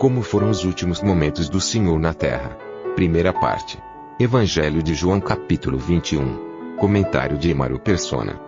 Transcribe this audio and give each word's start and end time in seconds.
Como 0.00 0.22
foram 0.22 0.48
os 0.48 0.64
últimos 0.64 1.02
momentos 1.02 1.50
do 1.50 1.60
Senhor 1.60 2.00
na 2.00 2.14
Terra? 2.14 2.56
Primeira 2.96 3.34
parte. 3.34 3.78
Evangelho 4.18 4.82
de 4.82 4.94
João, 4.94 5.20
capítulo 5.20 5.76
21. 5.76 6.76
Comentário 6.78 7.36
de 7.36 7.50
Emaro 7.50 7.78
Persona. 7.78 8.40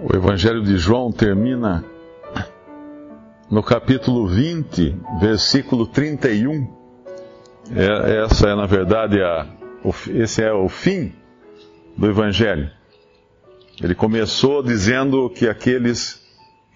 O 0.00 0.14
Evangelho 0.14 0.62
de 0.62 0.78
João 0.78 1.10
termina 1.10 1.84
no 3.50 3.64
capítulo 3.64 4.28
20, 4.28 4.96
versículo 5.20 5.88
31. 5.88 6.72
É, 7.74 8.22
essa 8.22 8.50
é, 8.50 8.54
na 8.54 8.66
verdade, 8.66 9.20
a, 9.20 9.44
esse 10.14 10.40
é 10.40 10.52
o 10.52 10.68
fim 10.68 11.12
do 11.96 12.08
Evangelho. 12.08 12.70
Ele 13.82 13.92
começou 13.96 14.62
dizendo 14.62 15.28
que 15.30 15.48
aqueles 15.48 16.24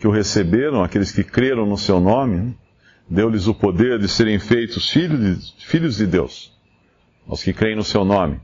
que 0.00 0.08
o 0.08 0.10
receberam, 0.10 0.82
aqueles 0.82 1.12
que 1.12 1.22
creram 1.22 1.64
no 1.64 1.78
seu 1.78 2.00
nome, 2.00 2.60
deu-lhes 3.12 3.46
o 3.46 3.52
poder 3.52 3.98
de 3.98 4.08
serem 4.08 4.38
feitos 4.38 4.88
filhos 4.88 5.20
de, 5.54 5.66
filhos 5.66 5.96
de 5.98 6.06
Deus, 6.06 6.50
aos 7.28 7.42
que 7.42 7.52
creem 7.52 7.76
no 7.76 7.84
seu 7.84 8.06
nome. 8.06 8.40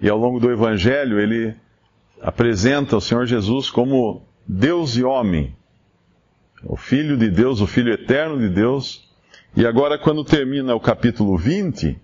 E 0.00 0.08
ao 0.08 0.18
longo 0.18 0.40
do 0.40 0.50
Evangelho, 0.50 1.20
ele 1.20 1.54
apresenta 2.20 2.96
o 2.96 3.00
Senhor 3.00 3.26
Jesus 3.26 3.70
como 3.70 4.26
Deus 4.46 4.96
e 4.96 5.04
homem, 5.04 5.54
o 6.64 6.76
Filho 6.76 7.16
de 7.16 7.30
Deus, 7.30 7.60
o 7.60 7.66
Filho 7.66 7.92
eterno 7.92 8.36
de 8.38 8.48
Deus. 8.48 9.08
E 9.56 9.64
agora, 9.64 9.96
quando 9.96 10.24
termina 10.24 10.74
o 10.74 10.80
capítulo 10.80 11.38
20, 11.38 11.96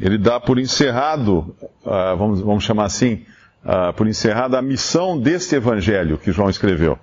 ele 0.00 0.16
dá 0.16 0.40
por 0.40 0.58
encerrado, 0.58 1.54
uh, 1.84 2.16
vamos, 2.16 2.40
vamos 2.40 2.64
chamar 2.64 2.84
assim, 2.84 3.26
uh, 3.62 3.92
por 3.92 4.06
encerrada 4.06 4.58
a 4.58 4.62
missão 4.62 5.20
deste 5.20 5.54
evangelho 5.54 6.16
que 6.16 6.32
João 6.32 6.48
escreveu. 6.48 6.98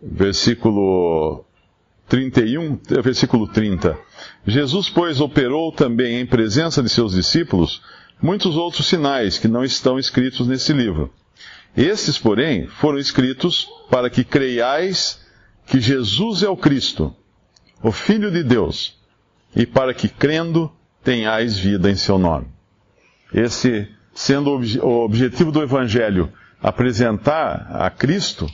Versículo 0.00 1.44
31, 2.10 2.80
versículo 3.02 3.46
30. 3.46 3.96
Jesus, 4.44 4.90
pois, 4.90 5.20
operou 5.20 5.70
também 5.70 6.20
em 6.20 6.26
presença 6.26 6.82
de 6.82 6.88
seus 6.88 7.14
discípulos 7.14 7.80
muitos 8.20 8.56
outros 8.56 8.88
sinais 8.88 9.38
que 9.38 9.46
não 9.46 9.64
estão 9.64 9.96
escritos 9.96 10.48
nesse 10.48 10.72
livro. 10.72 11.12
Estes, 11.76 12.18
porém, 12.18 12.66
foram 12.66 12.98
escritos 12.98 13.68
para 13.88 14.10
que 14.10 14.24
creiais 14.24 15.24
que 15.66 15.80
Jesus 15.80 16.42
é 16.42 16.48
o 16.48 16.56
Cristo, 16.56 17.14
o 17.80 17.92
Filho 17.92 18.30
de 18.32 18.42
Deus, 18.42 18.98
e 19.54 19.64
para 19.64 19.94
que 19.94 20.08
crendo 20.08 20.70
tenhais 21.04 21.56
vida 21.56 21.88
em 21.88 21.94
seu 21.94 22.18
nome. 22.18 22.48
Esse 23.32 23.88
sendo 24.12 24.50
o 24.82 25.04
objetivo 25.04 25.52
do 25.52 25.62
Evangelho 25.62 26.32
apresentar 26.60 27.68
a 27.70 27.88
Cristo, 27.88 28.50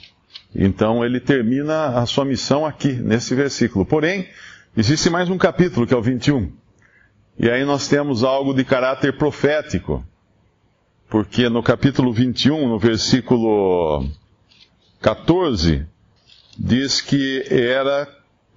então 0.59 1.05
ele 1.05 1.21
termina 1.21 1.99
a 1.99 2.07
sua 2.07 2.25
missão 2.25 2.65
aqui, 2.65 2.93
nesse 2.93 3.35
versículo. 3.35 3.85
Porém, 3.85 4.27
existe 4.75 5.11
mais 5.11 5.29
um 5.29 5.37
capítulo, 5.37 5.87
que 5.87 5.93
é 5.93 5.97
o 5.97 6.03
21. 6.03 6.51
E 7.39 7.51
aí 7.51 7.65
nós 7.67 7.87
temos 7.87 8.25
algo 8.25 8.55
de 8.55 8.65
caráter 8.65 9.19
profético. 9.19 10.03
Porque 11.11 11.51
no 11.51 11.63
capítulo 11.63 12.11
21, 12.11 12.69
no 12.69 12.79
versículo 12.79 14.09
14, 15.01 15.87
diz 16.59 17.03
que 17.03 17.45
era 17.51 18.09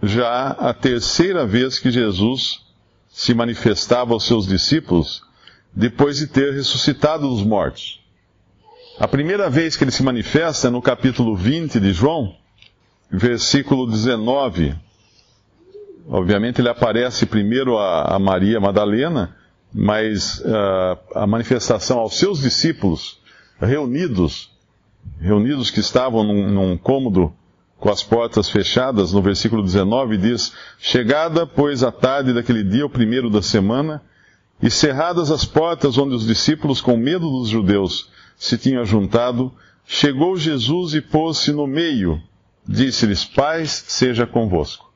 já 0.02 0.52
a 0.52 0.74
terceira 0.74 1.46
vez 1.46 1.78
que 1.78 1.92
Jesus 1.92 2.66
se 3.10 3.34
manifestava 3.34 4.14
aos 4.14 4.26
seus 4.26 4.48
discípulos 4.48 5.22
depois 5.74 6.18
de 6.18 6.28
ter 6.28 6.54
ressuscitado 6.54 7.28
dos 7.28 7.44
mortos. 7.44 7.99
A 9.00 9.08
primeira 9.08 9.50
vez 9.50 9.78
que 9.78 9.86
ele 9.86 9.92
se 9.92 10.04
manifesta 10.04 10.68
é 10.68 10.70
no 10.70 10.82
capítulo 10.82 11.34
20 11.34 11.80
de 11.80 11.94
João, 11.94 12.36
versículo 13.10 13.90
19. 13.90 14.76
Obviamente 16.10 16.60
ele 16.60 16.68
aparece 16.68 17.26
primeiro 17.26 17.78
a, 17.78 18.16
a 18.16 18.20
Maria 18.20 18.60
Madalena, 18.60 19.38
mas 19.74 20.42
uh, 20.42 21.00
a 21.16 21.26
manifestação 21.26 22.00
aos 22.00 22.20
seus 22.20 22.42
discípulos 22.42 23.22
reunidos, 23.58 24.52
reunidos 25.18 25.72
que 25.72 25.80
estavam 25.80 26.26
num, 26.26 26.50
num 26.50 26.78
cômodo 26.78 27.34
com 27.78 27.90
as 27.90 28.04
portas 28.04 28.50
fechadas, 28.50 29.14
no 29.14 29.22
versículo 29.22 29.64
19 29.64 30.18
diz: 30.18 30.52
Chegada, 30.78 31.48
pois, 31.48 31.84
a 31.84 31.92
tarde 31.92 32.34
daquele 32.34 32.66
dia, 32.66 32.86
o 32.86 32.90
primeiro 32.90 33.30
da 33.30 33.42
semana, 33.42 34.02
e 34.62 34.70
cerradas 34.70 35.32
as 35.32 35.46
portas 35.46 35.98
onde 35.98 36.14
os 36.14 36.28
discípulos, 36.28 36.82
com 36.82 36.98
medo 36.98 37.30
dos 37.30 37.48
judeus, 37.48 38.10
se 38.40 38.58
tinham 38.58 38.82
ajuntado, 38.82 39.54
chegou 39.86 40.38
Jesus 40.38 40.94
e 40.94 41.02
pôs-se 41.02 41.52
no 41.52 41.68
meio, 41.68 42.24
disse-lhes: 42.66 43.26
Paz 43.26 43.84
seja 43.88 44.26
convosco. 44.26 44.90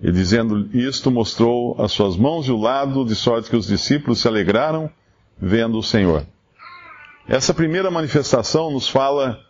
E 0.00 0.12
dizendo 0.12 0.68
isto, 0.72 1.10
mostrou 1.10 1.76
as 1.82 1.90
suas 1.90 2.16
mãos 2.16 2.46
e 2.46 2.52
o 2.52 2.56
lado, 2.56 3.04
de 3.04 3.16
sorte 3.16 3.50
que 3.50 3.56
os 3.56 3.66
discípulos 3.66 4.20
se 4.20 4.28
alegraram 4.28 4.88
vendo 5.36 5.76
o 5.76 5.82
Senhor. 5.82 6.24
Essa 7.28 7.52
primeira 7.52 7.90
manifestação 7.90 8.70
nos 8.70 8.88
fala 8.88 9.40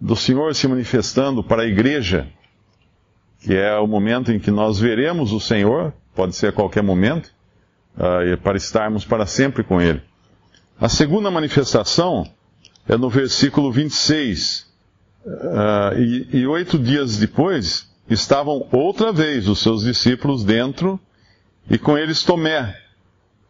do 0.00 0.16
Senhor 0.16 0.54
se 0.54 0.66
manifestando 0.66 1.42
para 1.44 1.62
a 1.62 1.66
igreja, 1.66 2.28
que 3.40 3.54
é 3.54 3.76
o 3.76 3.86
momento 3.86 4.32
em 4.32 4.38
que 4.38 4.50
nós 4.50 4.78
veremos 4.78 5.32
o 5.32 5.40
Senhor, 5.40 5.92
pode 6.14 6.34
ser 6.34 6.48
a 6.48 6.52
qualquer 6.52 6.82
momento, 6.82 7.30
uh, 7.96 8.36
para 8.38 8.56
estarmos 8.56 9.04
para 9.04 9.26
sempre 9.26 9.62
com 9.62 9.80
Ele. 9.80 10.02
A 10.78 10.90
segunda 10.90 11.30
manifestação 11.30 12.28
é 12.86 12.98
no 12.98 13.08
versículo 13.08 13.72
26. 13.72 14.66
Uh, 15.24 15.98
e, 15.98 16.36
e 16.40 16.46
oito 16.46 16.78
dias 16.78 17.16
depois, 17.16 17.88
estavam 18.10 18.68
outra 18.70 19.10
vez 19.10 19.48
os 19.48 19.60
seus 19.60 19.82
discípulos 19.82 20.44
dentro, 20.44 21.00
e 21.70 21.78
com 21.78 21.96
eles 21.96 22.22
Tomé. 22.22 22.78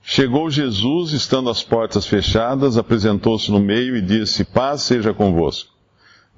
Chegou 0.03 0.49
Jesus, 0.49 1.11
estando 1.11 1.51
as 1.51 1.65
portas 1.65 2.07
fechadas, 2.07 2.77
apresentou-se 2.77 3.51
no 3.51 3.59
meio 3.59 3.97
e 3.97 4.01
disse: 4.01 4.45
Paz 4.45 4.83
seja 4.83 5.13
convosco. 5.13 5.75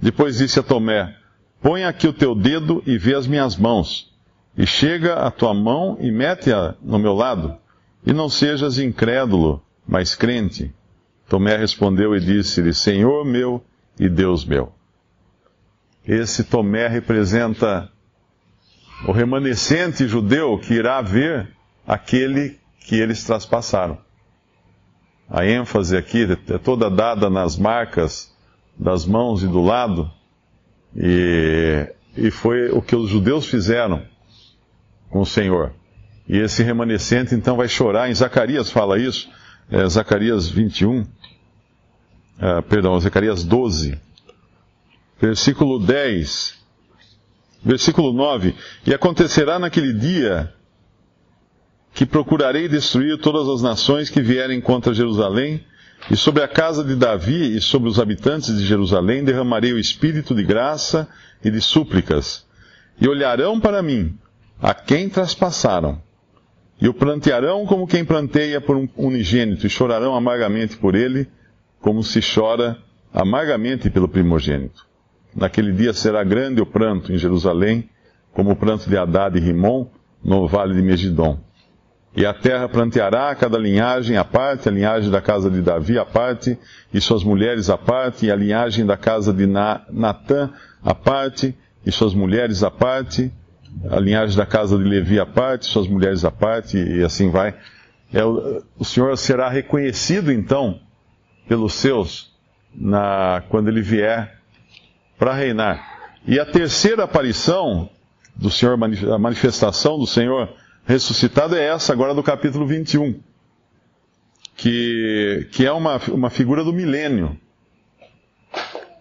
Depois 0.01 0.39
disse 0.39 0.59
a 0.59 0.63
Tomé: 0.63 1.15
Põe 1.61 1.85
aqui 1.85 2.09
o 2.09 2.15
teu 2.15 2.35
dedo 2.35 2.83
e 2.87 2.97
vê 2.97 3.15
as 3.15 3.27
minhas 3.27 3.57
mãos, 3.57 4.11
e 4.57 4.67
chega 4.67 5.17
a 5.17 5.31
tua 5.31 5.53
mão 5.53 5.99
e 6.01 6.11
mete-a 6.11 6.77
no 6.81 6.99
meu 6.99 7.13
lado, 7.13 7.59
e 8.07 8.13
não 8.15 8.31
sejas 8.31 8.79
incrédulo, 8.79 9.63
mas 9.87 10.15
crente. 10.15 10.73
Tomé 11.29 11.57
respondeu 11.57 12.17
e 12.17 12.21
disse-lhe: 12.21 12.73
Senhor 12.73 13.25
meu 13.25 13.63
e 13.99 14.09
Deus 14.09 14.45
meu. 14.45 14.73
Esse 16.07 16.45
Tomé 16.45 16.89
representa 16.89 17.91
o 19.07 19.13
remanescente 19.13 20.09
judeu 20.09 20.59
que 20.59 20.75
irá 20.75 21.03
ver 21.03 21.49
aquele 21.87 22.59
que 22.81 22.97
eles 22.97 23.23
traspassaram. 23.25 23.99
A 25.29 25.45
ênfase 25.45 25.97
aqui 25.97 26.27
é 26.49 26.59
toda 26.59 26.91
dada 26.91 27.29
nas 27.29 27.59
marcas 27.59 28.35
das 28.79 29.05
mãos 29.05 29.43
e 29.43 29.47
do 29.47 29.61
lado, 29.61 30.11
e, 30.97 31.87
e 32.17 32.31
foi 32.31 32.71
o 32.71 32.81
que 32.81 32.97
os 32.97 33.11
judeus 33.11 33.47
fizeram 33.47 34.03
com 35.11 35.21
o 35.21 35.27
Senhor. 35.27 35.75
E 36.27 36.39
esse 36.39 36.63
remanescente 36.63 37.35
então 37.35 37.57
vai 37.57 37.69
chorar, 37.69 38.09
em 38.09 38.15
Zacarias 38.15 38.71
fala 38.71 38.99
isso, 38.99 39.29
é, 39.71 39.89
Zacarias 39.89 40.49
21, 40.49 41.07
ah, 42.41 42.63
perdão, 42.63 42.99
Zacarias 43.01 43.45
12, 43.45 43.99
versículo 45.21 45.79
10, 45.79 46.59
versículo 47.63 48.13
9: 48.13 48.55
E 48.87 48.95
acontecerá 48.95 49.59
naquele 49.59 49.93
dia 49.93 50.53
que 51.93 52.07
procurarei 52.07 52.69
destruir 52.69 53.19
todas 53.19 53.49
as 53.49 53.61
nações 53.61 54.09
que 54.09 54.21
vierem 54.21 54.61
contra 54.61 54.95
Jerusalém, 54.95 55.65
e 56.11 56.17
sobre 56.17 56.43
a 56.43 56.49
casa 56.49 56.85
de 56.85 56.95
Davi 56.95 57.57
e 57.57 57.61
sobre 57.61 57.89
os 57.89 57.99
habitantes 57.99 58.57
de 58.57 58.65
Jerusalém 58.65 59.25
derramarei 59.25 59.73
o 59.73 59.79
espírito 59.79 60.35
de 60.35 60.45
graça 60.45 61.09
e 61.45 61.51
de 61.51 61.61
súplicas. 61.61 62.47
E 63.01 63.09
olharão 63.09 63.61
para 63.61 63.83
mim, 63.83 64.17
a 64.63 64.73
quem 64.73 65.09
traspassaram. 65.09 66.01
E 66.81 66.89
o 66.89 66.95
plantearão 66.95 67.67
como 67.67 67.87
quem 67.87 68.05
planteia 68.05 68.61
por 68.61 68.77
um 68.77 68.89
unigênito, 68.97 69.67
e 69.67 69.71
chorarão 69.71 70.15
amargamente 70.15 70.77
por 70.77 70.95
ele, 70.95 71.29
como 71.81 72.03
se 72.03 72.21
chora 72.21 72.79
amargamente 73.13 73.91
pelo 73.91 74.09
primogênito. 74.09 74.87
Naquele 75.35 75.73
dia 75.73 75.93
será 75.93 76.23
grande 76.25 76.61
o 76.61 76.67
pranto 76.67 77.13
em 77.13 77.19
Jerusalém 77.19 77.89
como 78.33 78.53
o 78.53 78.57
pranto 78.57 78.89
de 78.89 78.97
Haddad 78.97 79.37
e 79.37 79.41
Rimon 79.41 79.87
no 80.23 80.47
vale 80.47 80.75
de 80.75 80.83
Megidon. 80.83 81.41
E 82.17 82.25
a 82.25 82.33
terra 82.33 82.69
planteará 82.69 83.35
cada 83.35 83.59
linhagem 83.59 84.17
à 84.17 84.25
parte, 84.25 84.69
a 84.69 84.73
linhagem 84.73 85.11
da 85.11 85.21
casa 85.21 85.51
de 85.51 85.61
Davi 85.61 85.99
à 85.99 86.05
parte, 86.05 86.59
e 86.93 87.01
suas 87.01 87.23
mulheres 87.23 87.69
à 87.69 87.77
parte, 87.77 88.27
e 88.27 88.31
a 88.31 88.37
linhagem 88.37 88.87
da 88.87 88.97
casa 88.97 89.33
de 89.33 89.47
Natã 89.47 90.51
à 90.83 90.95
parte, 90.95 91.57
e 91.85 91.93
suas 91.93 92.15
mulheres 92.15 92.63
à 92.63 92.71
parte, 92.71 93.33
a 93.91 94.01
linhagem 94.01 94.37
da 94.37 94.47
casa 94.47 94.77
de 94.77 94.85
Levi 94.85 95.21
à 95.21 95.27
parte, 95.27 95.67
suas 95.67 95.87
mulheres 95.87 96.25
à 96.25 96.31
parte, 96.31 96.77
e 96.79 97.03
assim 97.03 97.31
vai. 97.31 97.55
É, 98.13 98.25
o, 98.25 98.85
Senhor 98.85 99.17
será 99.19 99.49
reconhecido 99.49 100.33
então 100.33 100.81
pelos 101.47 101.75
seus 101.75 102.33
na, 102.75 103.43
quando 103.49 103.69
ele 103.69 103.83
vier 103.83 104.41
para 105.19 105.35
reinar. 105.35 106.17
E 106.27 106.39
a 106.39 106.47
terceira 106.47 107.05
aparição 107.05 107.89
do 108.35 108.51
Senhor, 108.51 108.79
a 109.13 109.19
manifestação 109.19 109.99
do 109.99 110.07
Senhor 110.07 110.49
ressuscitado 110.85 111.55
é 111.55 111.67
essa 111.67 111.93
agora 111.93 112.15
do 112.15 112.23
capítulo 112.23 112.67
21, 112.67 113.21
que, 114.57 115.49
que 115.53 115.67
é 115.67 115.73
uma, 115.73 115.99
uma 116.09 116.31
figura 116.31 116.65
do 116.65 116.73
milênio. 116.73 117.39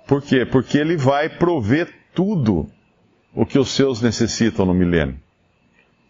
Por 0.06 0.22
quê? 0.22 0.46
Porque 0.46 0.78
ele 0.78 0.98
vai 0.98 1.30
prover 1.30 1.94
tudo 2.14 2.70
o 3.38 3.46
que 3.46 3.60
os 3.60 3.70
seus 3.70 4.02
necessitam 4.02 4.66
no 4.66 4.74
milênio. 4.74 5.16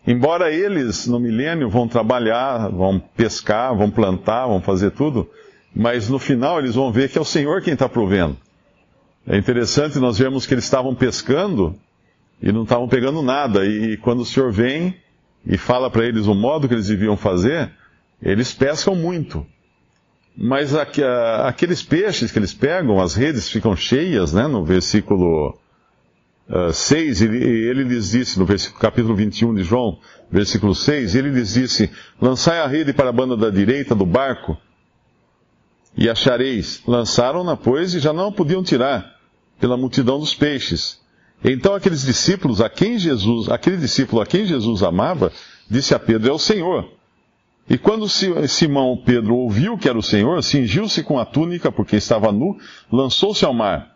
Embora 0.08 0.50
eles 0.50 1.06
no 1.08 1.20
milênio 1.20 1.70
vão 1.70 1.86
trabalhar, 1.86 2.70
vão 2.70 2.98
pescar, 2.98 3.76
vão 3.76 3.92
plantar, 3.92 4.48
vão 4.48 4.62
fazer 4.62 4.92
tudo, 4.92 5.30
mas 5.76 6.08
no 6.08 6.20
final 6.20 6.58
eles 6.58 6.76
vão 6.76 6.90
ver 6.90 7.10
que 7.10 7.18
é 7.18 7.22
o 7.22 7.26
Senhor 7.26 7.62
quem 7.62 7.74
está 7.74 7.90
provendo. 7.90 8.38
É 9.28 9.36
interessante 9.36 10.00
nós 10.00 10.18
vemos 10.18 10.46
que 10.46 10.54
eles 10.54 10.64
estavam 10.64 10.96
pescando 10.96 11.76
e 12.42 12.50
não 12.50 12.64
estavam 12.64 12.88
pegando 12.88 13.22
nada. 13.22 13.66
E 13.66 13.98
quando 13.98 14.22
o 14.22 14.26
Senhor 14.26 14.50
vem 14.50 14.96
e 15.46 15.58
fala 15.58 15.92
para 15.92 16.06
eles 16.06 16.28
o 16.28 16.34
modo 16.34 16.66
que 16.66 16.76
eles 16.76 16.88
deviam 16.88 17.18
fazer, 17.18 17.70
eles 18.24 18.54
pescam 18.54 18.96
muito. 18.96 19.46
Mas 20.34 20.74
aqueles 20.74 21.84
peixes 21.84 22.32
que 22.32 22.40
eles 22.40 22.54
pegam, 22.54 23.02
as 23.02 23.16
redes 23.16 23.50
ficam 23.50 23.76
cheias, 23.76 24.32
né? 24.32 24.48
No 24.48 24.64
versículo 24.64 25.60
6, 26.72 27.22
ele, 27.22 27.46
ele 27.46 27.84
lhes 27.84 28.12
disse, 28.12 28.40
no 28.40 28.46
versículo, 28.46 28.80
capítulo 28.80 29.16
21 29.16 29.56
de 29.56 29.64
João, 29.64 30.00
versículo 30.32 30.74
6, 30.74 31.16
ele 31.16 31.30
lhes 31.30 31.54
disse: 31.54 31.92
Lançai 32.22 32.60
a 32.60 32.68
rede 32.68 32.94
para 32.94 33.10
a 33.10 33.14
banda 33.14 33.36
da 33.36 33.50
direita 33.50 33.94
do 33.94 34.06
barco 34.06 34.58
e 35.96 36.10
achareis. 36.10 36.82
Lançaram-na, 36.88 37.58
pois, 37.58 37.94
e 37.94 38.00
já 38.00 38.14
não 38.14 38.32
podiam 38.32 38.64
tirar, 38.64 39.18
pela 39.60 39.76
multidão 39.76 40.20
dos 40.20 40.34
peixes. 40.34 41.02
Então 41.44 41.76
aqueles 41.76 42.04
discípulos 42.04 42.62
a 42.62 42.70
quem 42.70 42.98
Jesus, 42.98 43.50
aquele 43.50 43.78
discípulo 43.78 44.22
a 44.22 44.26
quem 44.26 44.46
Jesus 44.46 44.84
amava, 44.84 45.32
disse 45.70 45.94
a 45.94 46.00
Pedro: 46.00 46.30
É 46.30 46.34
o 46.34 46.40
Senhor. 46.40 46.94
E 47.70 47.78
quando 47.78 48.08
Simão 48.08 49.02
Pedro 49.06 49.36
ouviu 49.36 49.78
que 49.78 49.90
era 49.90 49.98
o 49.98 50.04
Senhor, 50.04 50.42
cingiu-se 50.42 51.04
com 51.04 51.20
a 51.20 51.26
túnica, 51.26 51.70
porque 51.70 51.98
estava 51.98 52.32
nu, 52.32 52.58
lançou-se 52.90 53.44
ao 53.44 53.54
mar. 53.54 53.94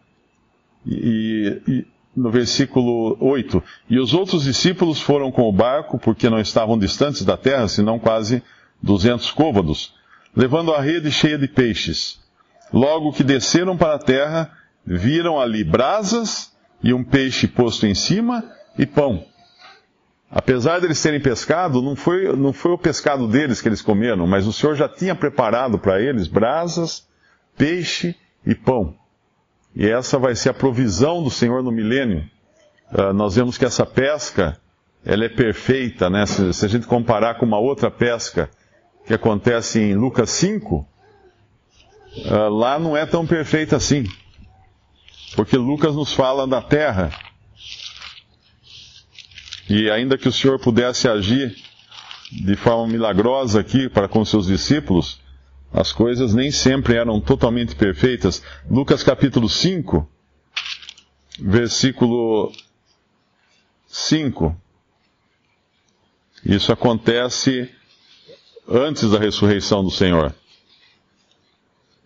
E, 0.86 1.62
e, 1.66 1.86
no 2.16 2.30
versículo 2.30 3.18
8: 3.20 3.64
E 3.90 4.00
os 4.00 4.14
outros 4.14 4.44
discípulos 4.44 5.02
foram 5.02 5.32
com 5.32 5.44
o 5.44 5.54
barco, 5.54 5.98
porque 5.98 6.30
não 6.30 6.40
estavam 6.40 6.78
distantes 6.78 7.24
da 7.24 7.38
terra, 7.38 7.68
senão 7.68 8.00
quase 8.00 8.44
duzentos 8.82 9.32
côvados, 9.32 9.94
levando 10.36 10.74
a 10.74 10.82
rede 10.82 11.12
cheia 11.12 11.38
de 11.38 11.48
peixes. 11.48 12.20
Logo 12.74 13.12
que 13.12 13.24
desceram 13.24 13.78
para 13.78 13.96
a 13.96 14.00
terra, 14.00 14.52
viram 14.86 15.40
ali 15.40 15.64
brasas 15.64 16.52
e 16.84 16.94
um 16.94 17.04
peixe 17.04 17.48
posto 17.48 17.86
em 17.86 17.94
cima 17.94 18.44
e 18.78 18.86
pão. 18.86 19.26
Apesar 20.30 20.80
deles 20.80 21.02
terem 21.02 21.20
pescado, 21.20 21.82
não 21.82 21.96
foi, 21.96 22.34
não 22.38 22.54
foi 22.54 22.72
o 22.72 22.78
pescado 22.78 23.28
deles 23.28 23.62
que 23.62 23.68
eles 23.68 23.82
comeram, 23.82 24.26
mas 24.26 24.48
o 24.48 24.54
Senhor 24.54 24.76
já 24.76 24.88
tinha 24.88 25.14
preparado 25.14 25.78
para 25.78 26.02
eles 26.02 26.28
brasas, 26.28 27.06
peixe 27.58 28.16
e 28.46 28.56
pão. 28.56 28.96
E 29.76 29.88
essa 29.88 30.20
vai 30.20 30.36
ser 30.36 30.50
a 30.50 30.54
provisão 30.54 31.24
do 31.24 31.30
Senhor 31.30 31.64
no 31.64 31.72
milênio. 31.72 32.30
Uh, 32.92 33.14
nós 33.14 33.36
vemos 33.36 33.58
que 33.58 33.66
essa 33.66 33.86
pesca, 33.86 34.60
ela 35.06 35.26
é 35.26 35.30
perfeita, 35.30 36.10
né? 36.10 36.26
Se, 36.26 36.54
se, 36.54 36.66
a 36.66 36.70
gente 36.70 36.86
comparar 36.86 37.36
com 37.36 37.46
uma 37.46 37.60
outra 37.60 37.90
pesca 37.90 38.50
que 39.06 39.14
acontece 39.14 39.80
em 39.80 39.96
Lucas 39.96 40.30
5, 40.32 40.76
uh, 40.76 40.88
ah, 42.30 42.50
lá 42.50 42.78
não 42.78 42.98
é 42.98 43.06
tão 43.06 43.26
perfeita 43.26 43.78
assim. 43.78 44.06
Porque 45.36 45.56
Lucas 45.56 45.96
nos 45.96 46.14
fala 46.14 46.46
da 46.46 46.62
terra. 46.62 47.10
E 49.70 49.90
ainda 49.90 50.18
que 50.18 50.28
o 50.28 50.34
Senhor 50.34 50.60
pudesse 50.60 51.08
agir 51.08 51.56
de 52.30 52.56
forma 52.56 52.88
milagrosa 52.88 53.62
aqui 53.62 53.88
para 53.88 54.08
com 54.08 54.24
seus 54.26 54.48
discípulos, 54.48 55.22
as 55.74 55.94
coisas 55.94 56.34
nem 56.34 56.52
sempre 56.52 56.96
eram 56.96 57.22
totalmente 57.22 57.76
perfeitas. 57.76 58.44
Lucas 58.70 59.04
capítulo 59.04 59.48
5, 59.48 60.08
versículo 61.40 62.52
5. 63.88 64.56
Isso 66.46 66.74
acontece 66.74 67.70
antes 68.68 69.10
da 69.10 69.18
ressurreição 69.18 69.84
do 69.84 69.92
Senhor. 69.92 70.36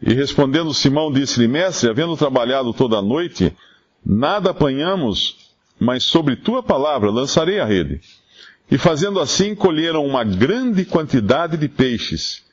E 0.01 0.13
respondendo 0.13 0.73
Simão, 0.73 1.11
disse-lhe: 1.11 1.47
Mestre, 1.47 1.89
havendo 1.89 2.15
trabalhado 2.15 2.73
toda 2.73 2.97
a 2.97 3.01
noite, 3.01 3.55
nada 4.05 4.51
apanhamos, 4.51 5.53
mas 5.79 6.03
sobre 6.03 6.35
tua 6.35 6.61
palavra 6.61 7.09
lançarei 7.09 7.59
a 7.59 7.65
rede. 7.65 8.01
E 8.69 8.77
fazendo 8.77 9.19
assim, 9.19 9.55
colheram 9.55 10.05
uma 10.05 10.23
grande 10.23 10.85
quantidade 10.85 11.57
de 11.57 11.67
peixes 11.67 12.44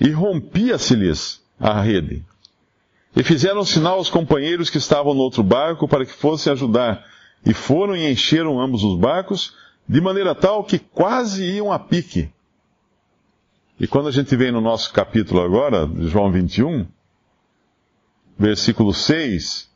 e 0.00 0.10
rompia-se-lhes 0.10 1.42
a 1.58 1.80
rede. 1.80 2.24
E 3.14 3.22
fizeram 3.22 3.64
sinal 3.64 3.98
aos 3.98 4.08
companheiros 4.08 4.70
que 4.70 4.78
estavam 4.78 5.12
no 5.12 5.20
outro 5.20 5.42
barco 5.42 5.86
para 5.86 6.06
que 6.06 6.12
fossem 6.12 6.52
ajudar. 6.52 7.04
E 7.44 7.52
foram 7.52 7.94
e 7.94 8.10
encheram 8.10 8.60
ambos 8.60 8.82
os 8.82 8.98
barcos, 8.98 9.54
de 9.86 10.00
maneira 10.00 10.34
tal 10.34 10.64
que 10.64 10.78
quase 10.78 11.44
iam 11.44 11.70
a 11.70 11.78
pique. 11.78 12.30
E 13.78 13.86
quando 13.86 14.08
a 14.08 14.12
gente 14.12 14.34
vem 14.36 14.52
no 14.52 14.60
nosso 14.60 14.92
capítulo 14.92 15.40
agora, 15.40 15.86
de 15.86 16.08
João 16.08 16.30
21, 16.30 16.86
versículo 18.38 18.94
6, 18.94 19.70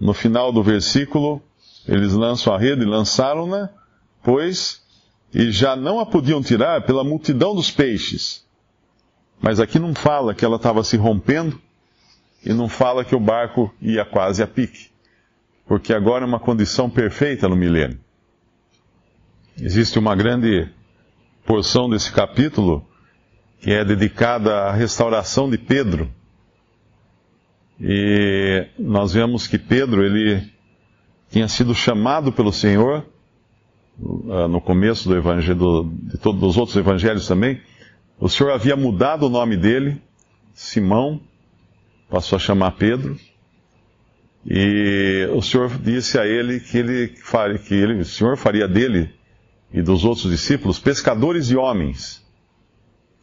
no 0.00 0.12
final 0.12 0.52
do 0.52 0.62
versículo, 0.62 1.42
eles 1.86 2.12
lançam 2.12 2.54
a 2.54 2.58
rede, 2.58 2.84
lançaram-na, 2.84 3.70
pois, 4.22 4.82
e 5.32 5.50
já 5.50 5.76
não 5.76 6.00
a 6.00 6.06
podiam 6.06 6.42
tirar 6.42 6.84
pela 6.84 7.04
multidão 7.04 7.54
dos 7.54 7.70
peixes. 7.70 8.43
Mas 9.44 9.60
aqui 9.60 9.78
não 9.78 9.94
fala 9.94 10.34
que 10.34 10.42
ela 10.42 10.56
estava 10.56 10.82
se 10.82 10.96
rompendo 10.96 11.60
e 12.42 12.54
não 12.54 12.66
fala 12.66 13.04
que 13.04 13.14
o 13.14 13.20
barco 13.20 13.70
ia 13.78 14.02
quase 14.02 14.42
a 14.42 14.46
pique. 14.46 14.88
Porque 15.66 15.92
agora 15.92 16.24
é 16.24 16.26
uma 16.26 16.40
condição 16.40 16.88
perfeita 16.88 17.46
no 17.46 17.54
milênio. 17.54 18.00
Existe 19.60 19.98
uma 19.98 20.16
grande 20.16 20.66
porção 21.44 21.90
desse 21.90 22.10
capítulo 22.10 22.88
que 23.60 23.70
é 23.70 23.84
dedicada 23.84 24.62
à 24.62 24.72
restauração 24.72 25.50
de 25.50 25.58
Pedro. 25.58 26.10
E 27.78 28.66
nós 28.78 29.12
vemos 29.12 29.46
que 29.46 29.58
Pedro, 29.58 30.06
ele 30.06 30.42
tinha 31.30 31.48
sido 31.48 31.74
chamado 31.74 32.32
pelo 32.32 32.50
Senhor, 32.50 33.04
ah, 34.30 34.48
no 34.48 34.58
começo 34.58 35.06
do 35.06 35.14
evangelho, 35.14 35.92
de 35.92 36.16
todos 36.16 36.42
os 36.42 36.56
outros 36.56 36.78
evangelhos 36.78 37.28
também, 37.28 37.60
o 38.18 38.28
Senhor 38.28 38.52
havia 38.52 38.76
mudado 38.76 39.26
o 39.26 39.28
nome 39.28 39.56
dele, 39.56 40.00
Simão, 40.54 41.20
passou 42.08 42.36
a 42.36 42.40
chamar 42.40 42.72
Pedro, 42.72 43.18
e 44.46 45.28
o 45.32 45.42
Senhor 45.42 45.70
disse 45.78 46.18
a 46.18 46.26
ele 46.26 46.60
que 46.60 46.78
ele 46.78 47.08
que 47.66 47.74
ele, 47.74 48.00
o 48.00 48.04
Senhor 48.04 48.36
faria 48.36 48.68
dele 48.68 49.10
e 49.72 49.82
dos 49.82 50.04
outros 50.04 50.30
discípulos 50.30 50.78
pescadores 50.78 51.48
de 51.48 51.56
homens. 51.56 52.22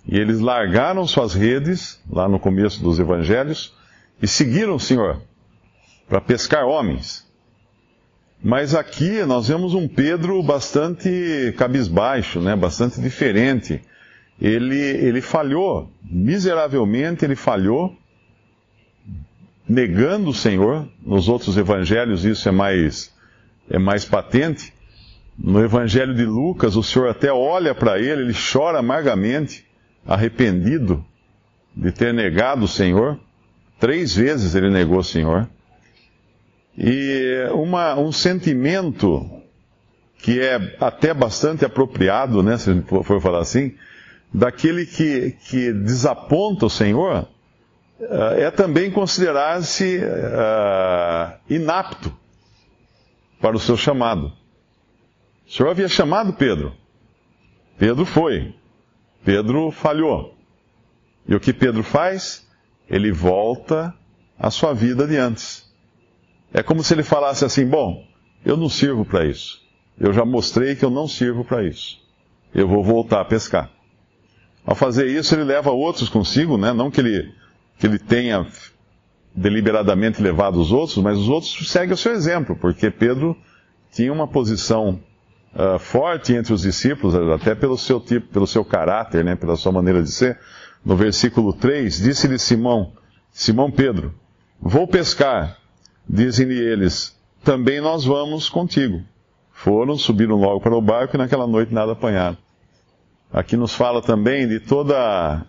E 0.06 0.18
eles 0.18 0.40
largaram 0.40 1.06
suas 1.06 1.34
redes, 1.34 2.02
lá 2.10 2.28
no 2.28 2.40
começo 2.40 2.82
dos 2.82 3.00
evangelhos, 3.00 3.74
e 4.22 4.28
seguiram 4.28 4.76
o 4.76 4.80
Senhor 4.80 5.22
para 6.10 6.20
pescar 6.20 6.66
homens. 6.66 7.26
Mas 8.44 8.74
aqui 8.74 9.24
nós 9.24 9.48
vemos 9.48 9.76
um 9.76 9.88
Pedro 9.88 10.42
bastante 10.42 11.54
cabisbaixo, 11.56 12.42
né? 12.42 12.56
bastante 12.56 13.00
diferente 13.00 13.80
ele, 14.42 14.80
ele 14.80 15.22
falhou, 15.22 15.92
miseravelmente 16.04 17.24
ele 17.24 17.36
falhou, 17.36 17.96
negando 19.70 20.32
o 20.32 20.34
Senhor. 20.34 20.88
Nos 21.06 21.30
outros 21.30 21.56
evangelhos 21.58 22.26
isso 22.26 22.50
é 22.50 22.52
mais, 22.52 23.14
é 23.70 23.78
mais 23.78 24.04
patente. 24.04 24.74
No 25.38 25.64
evangelho 25.64 26.16
de 26.16 26.26
Lucas, 26.26 26.76
o 26.76 26.82
Senhor 26.84 27.10
até 27.10 27.32
olha 27.32 27.76
para 27.76 28.00
ele, 28.00 28.24
ele 28.24 28.34
chora 28.34 28.80
amargamente, 28.80 29.66
arrependido 30.06 31.06
de 31.76 31.92
ter 31.92 32.12
negado 32.12 32.66
o 32.66 32.68
Senhor. 32.68 33.20
Três 33.80 34.16
vezes 34.16 34.56
ele 34.56 34.70
negou 34.72 35.00
o 35.00 35.04
Senhor. 35.04 35.48
E 36.78 37.48
uma, 37.54 37.96
um 37.96 38.12
sentimento 38.12 39.30
que 40.18 40.40
é 40.40 40.76
até 40.80 41.14
bastante 41.14 41.66
apropriado, 41.66 42.44
né, 42.44 42.58
se 42.58 42.82
for 43.04 43.20
falar 43.20 43.40
assim, 43.40 43.74
daquele 44.34 44.86
que, 44.86 45.32
que 45.32 45.74
desaponta 45.74 46.66
o 46.66 46.70
Senhor, 46.70 47.28
uh, 48.00 48.34
é 48.38 48.50
também 48.52 48.92
considerar-se 48.92 49.98
uh, 49.98 51.38
inapto 51.50 52.16
para 53.40 53.56
o 53.56 53.60
seu 53.60 53.76
chamado. 53.76 54.32
O 55.48 55.52
Senhor 55.52 55.70
havia 55.70 55.88
chamado 55.88 56.34
Pedro. 56.34 56.74
Pedro 57.78 58.06
foi. 58.06 58.56
Pedro 59.26 59.72
falhou. 59.72 60.38
E 61.28 61.36
o 61.36 61.40
que 61.40 61.52
Pedro 61.52 61.84
faz? 61.84 62.48
Ele 62.90 63.12
volta 63.12 63.94
à 64.38 64.50
sua 64.50 64.74
vida 64.74 65.08
de 65.08 65.18
antes. 65.18 65.70
É 66.54 66.64
como 66.64 66.84
se 66.84 66.94
ele 66.94 67.04
falasse 67.04 67.46
assim: 67.46 67.66
Bom, 67.66 68.06
eu 68.46 68.58
não 68.58 68.70
sirvo 68.70 69.06
para 69.06 69.26
isso. 69.26 69.62
Eu 70.00 70.14
já 70.14 70.26
mostrei 70.26 70.76
que 70.76 70.84
eu 70.84 70.90
não 70.90 71.08
sirvo 71.08 71.44
para 71.44 71.64
isso. 71.64 72.00
Eu 72.54 72.68
vou 72.68 72.84
voltar 72.84 73.22
a 73.22 73.26
pescar. 73.26 73.70
Ao 74.66 74.76
fazer 74.76 75.08
isso, 75.08 75.34
ele 75.34 75.44
leva 75.44 75.72
outros 75.72 76.10
consigo, 76.10 76.58
né? 76.58 76.72
não 76.72 76.92
que 76.92 77.02
ele, 77.02 77.34
que 77.80 77.88
ele 77.88 77.98
tenha 77.98 78.46
deliberadamente 79.34 80.22
levado 80.22 80.60
os 80.60 80.72
outros, 80.72 80.98
mas 80.98 81.18
os 81.18 81.30
outros 81.30 81.70
seguem 81.70 81.94
o 81.94 81.98
seu 81.98 82.14
exemplo, 82.14 82.56
porque 82.56 82.92
Pedro 82.92 83.36
tinha 83.92 84.12
uma 84.12 84.28
posição 84.28 85.00
uh, 85.54 85.80
forte 85.80 86.34
entre 86.34 86.54
os 86.54 86.62
discípulos, 86.62 87.16
até 87.16 87.56
pelo 87.56 87.78
seu 87.78 88.00
tipo, 88.00 88.28
pelo 88.28 88.46
seu 88.46 88.64
caráter, 88.64 89.24
né? 89.24 89.36
pela 89.36 89.56
sua 89.56 89.72
maneira 89.72 90.04
de 90.04 90.12
ser. 90.12 90.40
No 90.84 90.96
versículo 90.96 91.54
3, 91.54 92.00
disse-lhe 92.00 92.40
Simão, 92.40 92.94
Simão 93.32 93.72
Pedro, 93.72 94.14
vou 94.60 94.88
pescar. 94.88 95.58
Dizem-lhe 96.10 96.60
eles, 96.60 97.16
também 97.44 97.80
nós 97.80 98.04
vamos 98.04 98.50
contigo. 98.50 99.02
Foram, 99.52 99.98
subiram 99.98 100.36
logo 100.36 100.60
para 100.60 100.76
o 100.76 100.82
barco 100.82 101.16
e 101.16 101.20
naquela 101.20 101.46
noite 101.46 101.74
nada 101.74 101.92
apanharam. 101.92 102.38
Aqui 103.34 103.56
nos 103.56 103.74
fala 103.74 104.02
também 104.02 104.48
de 104.48 104.60
toda, 104.60 105.46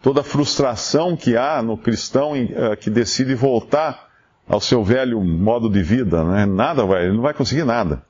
toda 0.00 0.20
a 0.20 0.24
frustração 0.24 1.16
que 1.16 1.36
há 1.36 1.60
no 1.62 1.76
cristão 1.76 2.32
uh, 2.32 2.76
que 2.76 2.88
decide 2.88 3.34
voltar 3.34 4.08
ao 4.48 4.60
seu 4.60 4.84
velho 4.84 5.20
modo 5.20 5.68
de 5.68 5.82
vida. 5.82 6.22
Né? 6.22 6.46
Nada 6.46 6.84
vai, 6.84 7.04
ele 7.04 7.14
não 7.14 7.22
vai 7.22 7.34
conseguir 7.34 7.64
nada. 7.64 8.02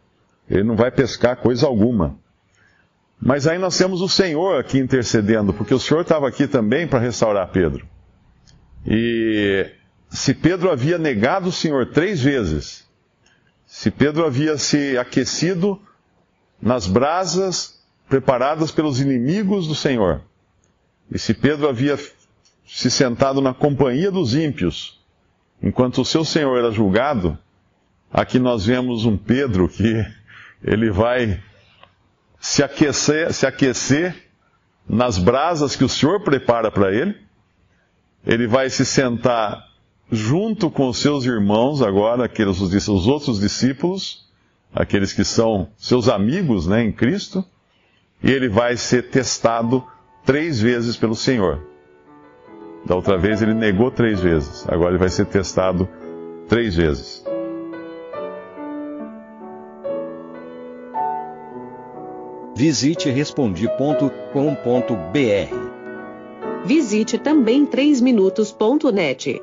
Ele 0.48 0.62
não 0.62 0.76
vai 0.76 0.90
pescar 0.90 1.36
coisa 1.36 1.66
alguma. 1.66 2.18
Mas 3.18 3.46
aí 3.46 3.56
nós 3.56 3.78
temos 3.78 4.02
o 4.02 4.08
Senhor 4.08 4.60
aqui 4.60 4.78
intercedendo, 4.78 5.54
porque 5.54 5.72
o 5.72 5.78
Senhor 5.78 6.02
estava 6.02 6.28
aqui 6.28 6.46
também 6.46 6.86
para 6.86 6.98
restaurar 6.98 7.48
Pedro. 7.48 7.86
E 8.86 9.70
se 10.10 10.34
Pedro 10.34 10.70
havia 10.70 10.98
negado 10.98 11.48
o 11.48 11.52
Senhor 11.52 11.86
três 11.86 12.20
vezes, 12.22 12.86
se 13.64 13.90
Pedro 13.90 14.26
havia 14.26 14.58
se 14.58 14.98
aquecido 14.98 15.80
nas 16.60 16.86
brasas 16.86 17.82
preparadas 18.14 18.70
pelos 18.70 19.00
inimigos 19.00 19.66
do 19.66 19.74
Senhor, 19.74 20.20
e 21.10 21.18
se 21.18 21.34
Pedro 21.34 21.68
havia 21.68 21.98
se 22.64 22.88
sentado 22.88 23.40
na 23.40 23.52
companhia 23.52 24.08
dos 24.08 24.36
ímpios, 24.36 25.04
enquanto 25.60 26.00
o 26.00 26.04
seu 26.04 26.24
Senhor 26.24 26.56
era 26.56 26.70
julgado, 26.70 27.36
aqui 28.12 28.38
nós 28.38 28.64
vemos 28.66 29.04
um 29.04 29.16
Pedro 29.16 29.68
que 29.68 30.06
ele 30.62 30.92
vai 30.92 31.42
se 32.38 32.62
aquecer, 32.62 33.32
se 33.34 33.48
aquecer 33.48 34.30
nas 34.88 35.18
brasas 35.18 35.74
que 35.74 35.82
o 35.82 35.88
Senhor 35.88 36.20
prepara 36.20 36.70
para 36.70 36.94
ele, 36.94 37.16
ele 38.24 38.46
vai 38.46 38.70
se 38.70 38.86
sentar 38.86 39.60
junto 40.08 40.70
com 40.70 40.88
os 40.88 40.98
seus 40.98 41.24
irmãos, 41.24 41.82
agora, 41.82 42.26
aqueles, 42.26 42.60
os 42.60 43.08
outros 43.08 43.40
discípulos, 43.40 44.30
aqueles 44.72 45.12
que 45.12 45.24
são 45.24 45.68
seus 45.76 46.08
amigos 46.08 46.68
né, 46.68 46.84
em 46.84 46.92
Cristo, 46.92 47.44
e 48.24 48.32
ele 48.32 48.48
vai 48.48 48.74
ser 48.74 49.10
testado 49.10 49.84
três 50.24 50.58
vezes 50.58 50.96
pelo 50.96 51.14
Senhor. 51.14 51.60
Da 52.86 52.96
outra 52.96 53.18
vez 53.18 53.42
ele 53.42 53.52
negou 53.52 53.90
três 53.90 54.18
vezes, 54.18 54.66
agora 54.66 54.92
ele 54.92 54.98
vai 54.98 55.10
ser 55.10 55.26
testado 55.26 55.86
três 56.48 56.74
vezes. 56.74 57.22
Visite 62.56 63.10
respondi.com.br. 63.10 64.14
Visite 66.64 67.18
também 67.18 67.66
3minutos.net. 67.66 69.42